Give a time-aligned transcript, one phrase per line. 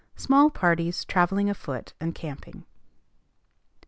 [0.15, 2.65] SMALL PARTIES TRAVELLING AFOOT AND CAMPING.